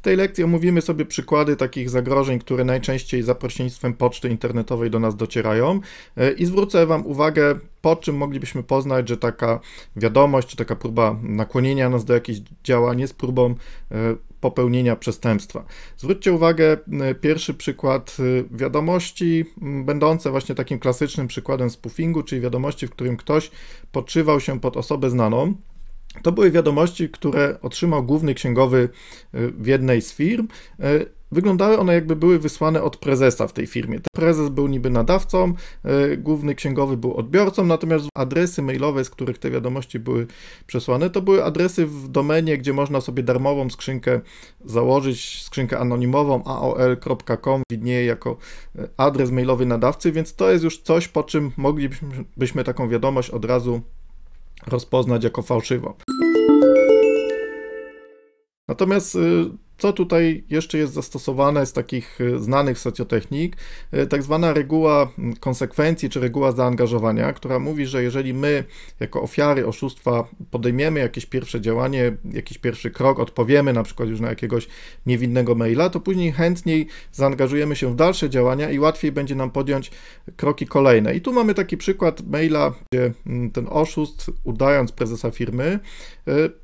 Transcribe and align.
tej 0.00 0.16
lekcji 0.16 0.44
omówimy 0.44 0.80
sobie 0.80 1.04
przykłady 1.04 1.56
takich 1.56 1.90
zagrożeń, 1.90 2.38
które 2.38 2.64
najczęściej 2.64 3.22
za 3.22 3.34
pośrednictwem 3.34 3.94
poczty 3.94 4.28
internetowej 4.28 4.90
do 4.90 4.98
nas 4.98 5.16
docierają 5.16 5.80
e, 6.16 6.32
i 6.32 6.46
zwrócę 6.46 6.86
Wam 6.86 7.06
uwagę, 7.06 7.58
po 7.82 7.96
czym 7.96 8.16
moglibyśmy 8.16 8.62
poznać, 8.62 9.08
że 9.08 9.16
taka 9.16 9.60
wiadomość, 9.96 10.48
czy 10.48 10.56
taka 10.56 10.76
próba 10.76 11.16
nakłonienia 11.22 11.90
nas 11.90 12.04
do 12.04 12.14
jakichś 12.14 12.40
działań 12.64 13.00
jest 13.00 13.16
próbą 13.16 13.54
e, 13.90 14.16
popełnienia 14.40 14.96
przestępstwa. 14.96 15.64
Zwróćcie 15.96 16.32
uwagę, 16.32 16.76
e, 17.00 17.14
pierwszy 17.14 17.54
przykład 17.54 18.16
wiadomości, 18.50 19.44
będące 19.84 20.30
właśnie 20.30 20.54
takim 20.54 20.78
klasycznym 20.78 21.28
przykładem 21.28 21.70
spoofingu, 21.70 22.22
czyli 22.22 22.40
wiadomości, 22.40 22.86
w 22.86 22.90
którym 22.90 23.16
ktoś 23.16 23.50
podszywał 23.92 24.40
się 24.40 24.60
pod 24.60 24.76
osobę 24.76 25.10
znaną. 25.10 25.54
To 26.22 26.32
były 26.32 26.50
wiadomości, 26.50 27.08
które 27.08 27.58
otrzymał 27.62 28.04
główny 28.04 28.34
księgowy 28.34 28.88
y, 29.34 29.50
w 29.50 29.66
jednej 29.66 30.02
z 30.02 30.12
firm. 30.12 30.48
Y, 30.80 31.06
wyglądały 31.32 31.78
one 31.78 31.94
jakby 31.94 32.16
były 32.16 32.38
wysłane 32.38 32.82
od 32.82 32.96
prezesa 32.96 33.46
w 33.46 33.52
tej 33.52 33.66
firmie. 33.66 34.00
Prezes 34.12 34.48
był 34.48 34.66
niby 34.66 34.90
nadawcą, 34.90 35.54
y, 36.12 36.16
główny 36.16 36.54
księgowy 36.54 36.96
był 36.96 37.14
odbiorcą, 37.14 37.64
natomiast 37.64 38.08
adresy 38.14 38.62
mailowe, 38.62 39.04
z 39.04 39.10
których 39.10 39.38
te 39.38 39.50
wiadomości 39.50 39.98
były 39.98 40.26
przesłane, 40.66 41.10
to 41.10 41.22
były 41.22 41.44
adresy 41.44 41.86
w 41.86 42.08
domenie, 42.08 42.58
gdzie 42.58 42.72
można 42.72 43.00
sobie 43.00 43.22
darmową 43.22 43.70
skrzynkę 43.70 44.20
założyć, 44.64 45.42
skrzynkę 45.42 45.78
anonimową 45.78 46.44
aol.com 46.44 47.62
widnieje 47.70 48.04
jako 48.04 48.36
adres 48.96 49.30
mailowy 49.30 49.66
nadawcy, 49.66 50.12
więc 50.12 50.34
to 50.34 50.50
jest 50.50 50.64
już 50.64 50.78
coś, 50.78 51.08
po 51.08 51.22
czym 51.22 51.50
moglibyśmy 51.56 52.64
taką 52.64 52.88
wiadomość 52.88 53.30
od 53.30 53.44
razu 53.44 53.80
rozpoznać 54.66 55.24
jako 55.24 55.42
fałszywą. 55.42 55.94
Natomiast 58.68 59.14
y, 59.14 59.50
co 59.80 59.92
tutaj 59.92 60.44
jeszcze 60.50 60.78
jest 60.78 60.92
zastosowane 60.92 61.66
z 61.66 61.72
takich 61.72 62.20
y, 62.20 62.38
znanych 62.38 62.78
socjotechnik? 62.78 63.56
Y, 63.94 64.06
tak 64.06 64.22
zwana 64.22 64.52
reguła 64.52 65.12
mm, 65.18 65.36
konsekwencji 65.36 66.10
czy 66.10 66.20
reguła 66.20 66.52
zaangażowania, 66.52 67.32
która 67.32 67.58
mówi, 67.58 67.86
że 67.86 68.02
jeżeli 68.02 68.34
my 68.34 68.64
jako 69.00 69.22
ofiary 69.22 69.66
oszustwa 69.66 70.28
podejmiemy 70.50 71.00
jakieś 71.00 71.26
pierwsze 71.26 71.60
działanie, 71.60 72.16
jakiś 72.32 72.58
pierwszy 72.58 72.90
krok, 72.90 73.18
odpowiemy 73.18 73.72
na 73.72 73.82
przykład 73.82 74.08
już 74.08 74.20
na 74.20 74.28
jakiegoś 74.28 74.68
niewinnego 75.06 75.54
maila, 75.54 75.90
to 75.90 76.00
później 76.00 76.32
chętniej 76.32 76.86
zaangażujemy 77.12 77.76
się 77.76 77.92
w 77.92 77.96
dalsze 77.96 78.30
działania 78.30 78.70
i 78.70 78.78
łatwiej 78.78 79.12
będzie 79.12 79.34
nam 79.34 79.50
podjąć 79.50 79.90
kroki 80.36 80.66
kolejne. 80.66 81.14
I 81.14 81.20
tu 81.20 81.32
mamy 81.32 81.54
taki 81.54 81.76
przykład 81.76 82.20
maila, 82.26 82.72
gdzie 82.92 83.12
mm, 83.26 83.50
ten 83.50 83.66
oszust, 83.70 84.30
udając 84.44 84.92
prezesa 84.92 85.30
firmy, 85.30 85.78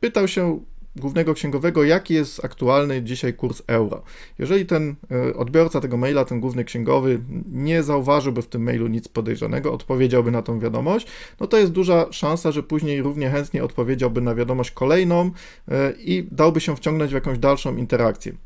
pytał 0.00 0.28
się 0.28 0.61
głównego 0.97 1.34
księgowego, 1.34 1.84
jaki 1.84 2.14
jest 2.14 2.44
aktualny 2.44 3.02
dzisiaj 3.02 3.34
kurs 3.34 3.62
euro. 3.66 4.02
Jeżeli 4.39 4.66
ten 4.66 4.94
e, 5.11 5.34
odbiorca 5.34 5.80
tego 5.80 5.97
maila, 5.97 6.25
ten 6.25 6.41
główny 6.41 6.64
księgowy 6.64 7.20
nie 7.53 7.83
zauważyłby 7.83 8.42
w 8.42 8.47
tym 8.47 8.62
mailu 8.62 8.86
nic 8.86 9.08
podejrzanego, 9.08 9.72
odpowiedziałby 9.72 10.30
na 10.30 10.42
tą 10.42 10.58
wiadomość, 10.58 11.06
no 11.41 11.47
to 11.47 11.58
jest 11.58 11.72
duża 11.72 12.06
szansa, 12.11 12.53
że 12.53 12.62
później 12.62 13.03
równie 13.03 13.30
chętnie 13.30 13.64
odpowiedziałby 13.64 14.20
na 14.20 14.34
wiadomość 14.34 14.70
kolejną 14.70 15.30
e, 15.69 15.92
i 15.98 16.28
dałby 16.30 16.61
się 16.61 16.77
wciągnąć 16.77 17.10
w 17.10 17.14
jakąś 17.14 17.38
dalszą 17.38 17.77
interakcję. 17.77 18.45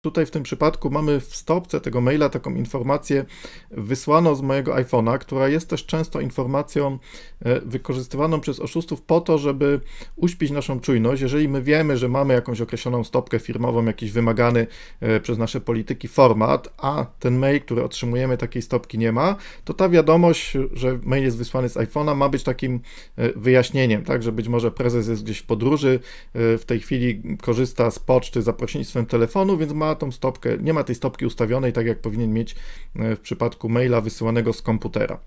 Tutaj 0.00 0.26
w 0.26 0.30
tym 0.30 0.42
przypadku 0.42 0.90
mamy 0.90 1.20
w 1.20 1.36
stopce 1.36 1.80
tego 1.80 2.00
maila 2.00 2.28
taką 2.28 2.54
informację 2.54 3.24
wysłaną 3.70 4.34
z 4.34 4.42
mojego 4.42 4.74
iPhone'a, 4.74 5.18
która 5.18 5.48
jest 5.48 5.70
też 5.70 5.86
często 5.86 6.20
informacją 6.20 6.98
e, 7.44 7.60
wykorzystywaną 7.60 8.40
przez 8.40 8.60
oszustów 8.60 9.02
po 9.02 9.20
to, 9.20 9.38
żeby 9.38 9.80
uśpić 10.16 10.50
naszą 10.50 10.80
czujność. 10.80 11.22
Jeżeli 11.22 11.48
my 11.48 11.62
wiemy, 11.62 11.96
że 11.96 12.08
mamy 12.08 12.34
jakąś 12.34 12.60
określoną 12.60 13.04
stopkę 13.04 13.38
firmową, 13.38 13.84
jakiś 13.84 14.12
wymagany 14.12 14.66
e, 15.00 15.20
przez 15.20 15.38
nasze 15.38 15.60
polityki 15.60 16.08
format, 16.08 16.74
a 16.76 17.06
ten 17.18 17.38
mail, 17.38 17.60
który 17.60 17.84
otrzymujemy, 17.84 18.36
takiej 18.36 18.62
stopki 18.62 18.98
nie 18.98 19.12
ma, 19.12 19.36
to 19.64 19.74
ta 19.74 19.88
wiadomość, 19.88 20.56
że 20.72 20.98
mail 21.02 21.24
jest 21.24 21.38
wysłany 21.38 21.68
z 21.68 21.74
iPhone'a, 21.74 22.16
ma 22.16 22.28
być 22.28 22.42
takim 22.42 22.80
e, 23.16 23.32
wyjaśnieniem, 23.32 24.04
tak, 24.04 24.22
że 24.22 24.32
być 24.32 24.48
może 24.48 24.70
prezes 24.70 25.08
jest 25.08 25.24
gdzieś 25.24 25.38
w 25.38 25.46
podróży, 25.46 26.00
w 26.34 26.62
tej 26.66 26.80
chwili 26.80 27.22
korzysta 27.42 27.90
z 27.90 27.98
poczty 27.98 28.42
za 28.42 28.52
pośrednictwem 28.52 29.06
telefonu, 29.06 29.56
więc 29.56 29.72
ma 29.72 29.87
tą 29.94 30.12
stopkę, 30.12 30.58
nie 30.60 30.72
ma 30.72 30.84
tej 30.84 30.94
stopki 30.94 31.26
ustawionej 31.26 31.72
tak 31.72 31.86
jak 31.86 32.00
powinien 32.00 32.32
mieć 32.32 32.56
e, 32.96 33.16
w 33.16 33.20
przypadku 33.20 33.68
maila 33.68 34.00
wysyłanego 34.00 34.52
z 34.52 34.62
komputera. 34.62 35.18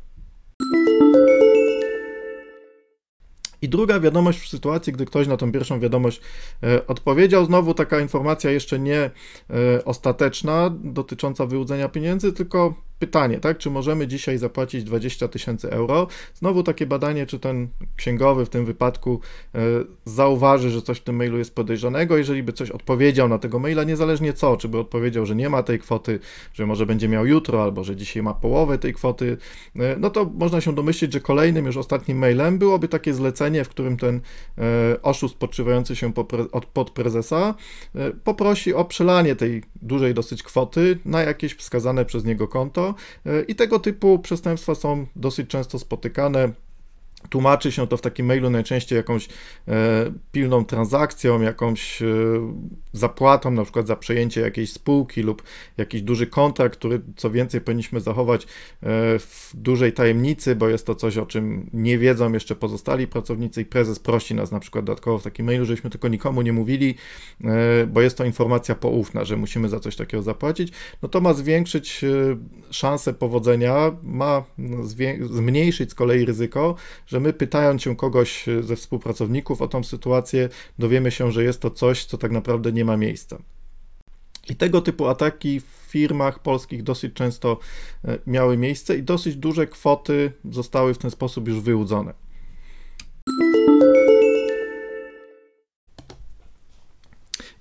I 3.62 3.70
druga 3.70 4.00
wiadomość 4.00 4.40
w 4.40 4.48
sytuacji, 4.48 4.94
gdy 4.94 5.06
ktoś 5.06 5.28
na 5.28 5.38
tą 5.38 5.52
pierwszą 5.52 5.80
wiadomość 5.80 6.22
e, 6.64 6.88
odpowiedział, 6.88 7.46
znowu 7.46 7.74
taka 7.74 8.00
informacja 8.00 8.52
jeszcze 8.52 8.80
nie 8.80 9.00
e, 9.00 9.12
ostateczna, 9.86 10.72
dotycząca 10.84 11.46
wyłudzenia 11.46 11.90
pieniędzy, 11.90 12.34
tylko 12.34 12.74
pytanie, 13.02 13.40
tak, 13.40 13.58
czy 13.58 13.70
możemy 13.70 14.08
dzisiaj 14.08 14.38
zapłacić 14.38 14.84
20 14.84 15.28
tysięcy 15.28 15.72
euro? 15.72 16.08
Znowu 16.34 16.64
takie 16.64 16.86
badanie, 16.86 17.26
czy 17.26 17.40
ten 17.40 17.68
księgowy 17.96 18.46
w 18.46 18.50
tym 18.50 18.66
wypadku 18.66 19.20
e, 19.56 19.60
zauważy, 20.06 20.70
że 20.70 20.82
coś 20.82 20.98
w 20.98 21.04
tym 21.04 21.16
mailu 21.16 21.38
jest 21.38 21.56
podejrzanego, 21.56 22.18
jeżeli 22.18 22.44
by 22.44 22.54
coś 22.54 22.72
odpowiedział 22.72 23.30
na 23.30 23.38
tego 23.38 23.60
maila, 23.60 23.84
niezależnie 23.84 24.34
co, 24.34 24.58
czy 24.58 24.68
by 24.68 24.80
odpowiedział, 24.80 25.26
że 25.26 25.36
nie 25.36 25.50
ma 25.50 25.64
tej 25.64 25.80
kwoty, 25.80 26.20
że 26.54 26.66
może 26.66 26.86
będzie 26.86 27.08
miał 27.08 27.26
jutro, 27.26 27.64
albo 27.64 27.84
że 27.84 27.96
dzisiaj 27.96 28.24
ma 28.24 28.34
połowę 28.34 28.78
tej 28.78 28.94
kwoty, 28.94 29.38
e, 29.76 29.96
no 30.00 30.10
to 30.10 30.26
można 30.26 30.62
się 30.62 30.76
domyślić, 30.76 31.14
że 31.14 31.20
kolejnym 31.20 31.66
już 31.66 31.78
ostatnim 31.78 32.18
mailem 32.18 32.58
byłoby 32.58 32.88
takie 32.88 33.14
zlecenie, 33.14 33.64
w 33.64 33.70
którym 33.70 33.98
ten 33.98 34.22
e, 34.58 35.02
oszust 35.02 35.36
podszywający 35.36 35.96
się 35.96 36.14
pod 36.74 36.90
prezesa 36.90 37.56
poprosi 38.24 38.74
o 38.74 38.86
przelanie 38.86 39.36
tej 39.36 39.64
dużej 39.82 40.14
dosyć 40.14 40.44
kwoty 40.44 41.00
na 41.06 41.22
jakieś 41.22 41.54
wskazane 41.54 42.06
przez 42.06 42.26
niego 42.26 42.48
konto, 42.48 42.91
i 43.48 43.56
tego 43.56 43.80
typu 43.80 44.20
przestępstwa 44.20 44.76
są 44.76 45.06
dosyć 45.16 45.50
często 45.50 45.80
spotykane. 45.80 46.50
Tłumaczy 47.30 47.72
się 47.72 47.88
to 47.88 47.98
w 47.98 48.02
takim 48.02 48.26
mailu 48.26 48.50
najczęściej 48.50 48.98
jakąś 48.98 49.28
e, 49.68 50.12
pilną 50.32 50.66
transakcją, 50.66 51.42
jakąś 51.42 52.02
e, 52.02 52.06
zapłatą, 52.94 53.52
na 53.52 53.64
przykład 53.64 53.88
za 53.88 53.96
przejęcie 53.96 54.42
jakiejś 54.42 54.74
spółki 54.74 55.22
lub 55.22 55.44
jakiś 55.78 56.02
duży 56.02 56.28
kontrakt, 56.28 56.78
który 56.78 57.02
co 57.16 57.32
więcej 57.32 57.62
powinniśmy 57.62 58.00
zachować 58.00 58.44
e, 58.44 58.48
w 59.20 59.52
dużej 59.54 59.94
tajemnicy, 59.94 60.56
bo 60.56 60.70
jest 60.70 60.86
to 60.86 60.96
coś, 60.96 61.18
o 61.18 61.26
czym 61.26 61.70
nie 61.74 61.98
wiedzą 61.98 62.34
jeszcze 62.34 62.56
pozostali 62.56 63.08
pracownicy 63.08 63.62
i 63.62 63.66
prezes 63.66 64.00
prosi 64.00 64.36
nas 64.36 64.52
na 64.52 64.60
przykład 64.60 64.86
dodatkowo 64.86 65.18
w 65.18 65.24
takim 65.24 65.46
mailu, 65.46 65.66
żebyśmy 65.66 65.90
tylko 65.90 66.08
nikomu 66.08 66.42
nie 66.42 66.54
mówili, 66.54 66.96
e, 67.44 67.88
bo 67.88 68.02
jest 68.02 68.18
to 68.18 68.26
informacja 68.26 68.76
poufna, 68.76 69.26
że 69.26 69.38
musimy 69.38 69.70
za 69.70 69.80
coś 69.80 69.96
takiego 69.96 70.24
zapłacić, 70.24 70.74
no 71.02 71.10
to 71.10 71.22
ma 71.22 71.34
zwiększyć 71.34 72.04
e, 72.04 72.08
szanse 72.72 73.14
powodzenia, 73.14 73.92
ma 74.04 74.44
zmniejszyć 75.22 75.92
z 75.92 75.96
kolei 75.96 76.26
ryzyko, 76.26 76.76
że 77.12 77.20
my 77.20 77.34
pytając 77.34 77.82
się 77.82 77.96
kogoś 77.96 78.46
ze 78.62 78.76
współpracowników 78.76 79.62
o 79.62 79.68
tą 79.68 79.84
sytuację, 79.84 80.50
dowiemy 80.80 81.12
się, 81.12 81.32
że 81.32 81.44
jest 81.44 81.62
to 81.62 81.72
coś, 81.72 82.06
co 82.06 82.18
tak 82.18 82.32
naprawdę 82.32 82.72
nie 82.72 82.86
ma 82.86 82.98
miejsca. 82.98 83.42
I 84.50 84.56
tego 84.56 84.82
typu 84.82 85.08
ataki 85.08 85.60
w 85.60 85.64
firmach 85.64 86.40
polskich 86.40 86.84
dosyć 86.84 87.14
często 87.14 87.60
e, 88.06 88.18
miały 88.28 88.58
miejsce 88.58 88.98
i 88.98 89.04
dosyć 89.04 89.36
duże 89.36 89.68
kwoty 89.68 90.32
zostały 90.52 90.94
w 90.94 90.98
ten 90.98 91.12
sposób 91.12 91.48
już 91.48 91.60
wyłudzone. 91.60 92.14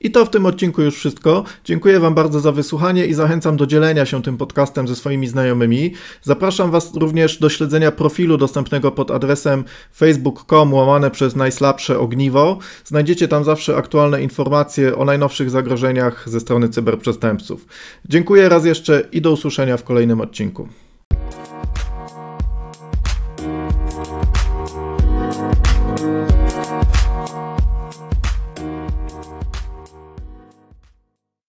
I 0.01 0.11
to 0.11 0.25
w 0.25 0.31
tym 0.31 0.47
odcinku 0.47 0.83
już 0.83 0.95
wszystko. 0.95 1.45
Dziękuję 1.65 2.01
Wam 2.01 2.15
bardzo 2.15 2.41
za 2.41 2.53
wysłuchanie 2.53 3.07
i 3.07 3.15
zachęcam 3.15 3.57
do 3.57 3.67
dzielenia 3.67 4.07
się 4.07 4.23
tym 4.23 4.37
podcastem 4.37 4.89
ze 4.89 4.97
swoimi 4.97 5.27
znajomymi. 5.27 5.95
Zapraszam 6.23 6.71
Was 6.71 6.95
również 6.95 7.39
do 7.39 7.49
śledzenia 7.49 7.93
profilu 7.93 8.37
dostępnego 8.37 8.93
pod 8.93 9.11
adresem 9.11 9.65
facebook.com 9.97 10.75
łamane 10.75 11.11
przez 11.11 11.37
najsłabsze 11.37 11.99
ogniwo. 11.99 12.59
Znajdziecie 12.85 13.29
tam 13.29 13.45
zawsze 13.45 13.77
aktualne 13.77 14.23
informacje 14.23 14.97
o 14.97 15.05
najnowszych 15.05 15.51
zagrożeniach 15.51 16.29
ze 16.29 16.41
strony 16.41 16.69
cyberprzestępców. 16.69 17.67
Dziękuję 18.09 18.49
raz 18.49 18.65
jeszcze 18.65 19.03
i 19.13 19.21
do 19.21 19.33
usłyszenia 19.33 19.77
w 19.77 19.85
kolejnym 19.85 20.21
odcinku. 20.21 20.69